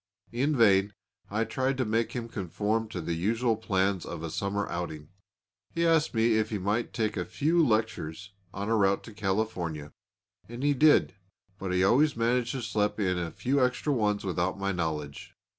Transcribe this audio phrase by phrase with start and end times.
[0.31, 0.95] In vain
[1.29, 5.09] I tried to make him conform to the usual plans of a summer outing.
[5.69, 9.93] He asked me if he might take a "few lectures" on our route to California,
[10.49, 11.13] and he did,
[11.59, 15.35] but he always managed to slip in a few extra ones without my knowledge.